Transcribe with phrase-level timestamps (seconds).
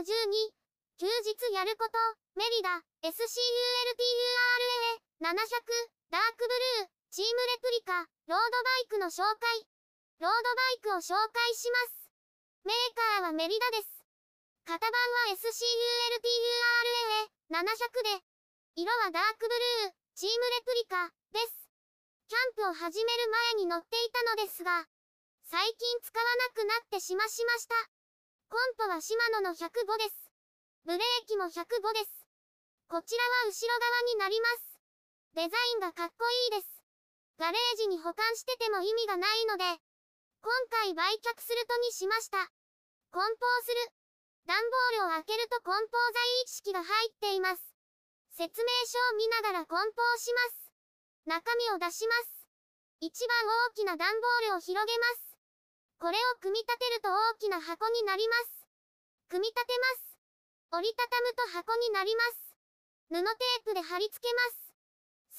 [0.00, 0.52] 12、
[0.98, 1.98] 休日やること、
[2.36, 3.12] メリダ、SCULTURA、
[5.20, 8.44] 700、ダークブルー、チームレプリカ、ロードバ
[8.84, 9.66] イクの紹介。
[10.20, 10.38] ロードバ
[10.72, 12.10] イクを紹介します。
[12.64, 14.04] メーカーはメリダです。
[14.64, 18.24] 型番は SCULTURA700 で、
[18.76, 21.66] 色はダークブルー、チームレプリカ、です。
[22.28, 24.88] キャンプを始める前に乗っていたのですが、
[25.44, 27.95] 最近使わなくなってしましました。
[28.46, 29.58] コンポはシマノの105
[29.98, 30.30] です。
[30.86, 32.22] ブレーキも105です。
[32.86, 34.78] こちらは後ろ側になります。
[35.34, 36.70] デザインがかっこいいです。
[37.42, 39.66] ガレージに保管してても意味がないので、
[40.46, 42.38] 今回売却するとにしました。
[43.10, 43.90] 梱包する。
[44.46, 47.74] 段ボールを開けると梱包材一式が入っています。
[48.30, 50.70] 説明書を見ながら梱包します。
[51.26, 52.46] 中身を出します。
[53.00, 53.34] 一番
[53.66, 55.25] 大きな段ボールを広げます。
[55.98, 58.68] これを組み立てると大きな箱になります。
[59.28, 60.76] 組み立てます。
[60.76, 62.52] 折りたたむと箱になります。
[63.08, 64.66] 布テープで貼り付けます。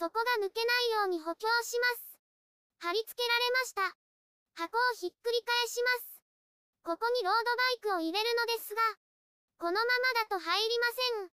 [0.01, 2.17] 底が抜けないように補強します。
[2.79, 3.97] 貼り付けられました。
[4.57, 6.21] 箱をひっくり返します。
[6.81, 8.81] ここにロードバイクを入れるのですが、
[9.59, 11.31] このままだと入りません。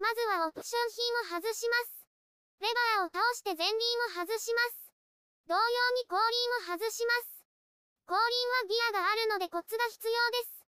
[0.00, 0.90] まずはオプション
[1.28, 2.08] 品を外します。
[2.60, 4.92] レバーを倒して前輪を外します。
[5.46, 5.60] 同様
[5.92, 7.41] に後輪を外します。
[8.06, 10.66] 後輪はギアがあるのでコツが必要です。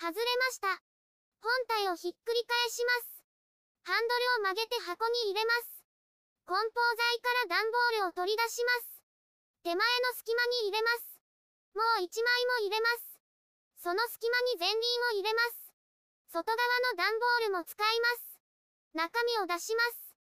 [0.00, 0.82] 外れました。
[1.40, 3.24] 本体をひっくり返します。
[3.84, 5.84] ハンドルを曲げて箱に入れます。
[6.46, 9.00] 梱包材から段ボールを取り出します。
[9.62, 11.20] 手前の隙間に入れます。
[11.76, 13.20] もう1枚も入れます。
[13.80, 15.72] その隙間に前輪を入れます。
[16.32, 16.58] 外側
[16.92, 18.40] の段ボールも使います。
[18.94, 20.16] 中身を出します。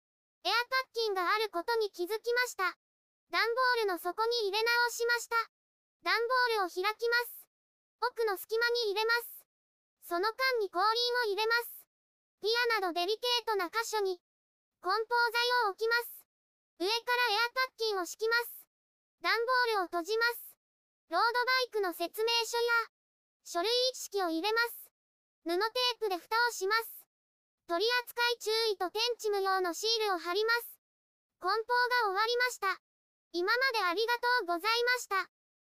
[0.44, 2.78] エアパッキンがあることに気づきました。
[3.32, 5.59] 段ボールの底に入れ直しました。
[6.04, 7.46] 段ボールを開きます。
[8.02, 9.40] 奥の隙間に入れます。
[10.08, 11.86] その間に後輪を入れます。
[12.42, 12.48] ピ
[12.78, 14.20] アなどデリケートな箇所に、
[14.82, 16.24] 梱包材を置きます。
[16.80, 18.66] 上からエアパッキンを敷きます。
[19.22, 20.56] 段ボールを閉じます。
[21.10, 22.72] ロードバイクの説明書や、
[23.44, 24.90] 書類一式を入れます。
[25.44, 27.00] 布テープで蓋をします。
[27.68, 30.80] 取扱い注意と天地無用のシールを貼ります。
[31.40, 31.74] 梱包
[32.06, 32.82] が終わりました。
[33.34, 35.39] 今までありがとうございました。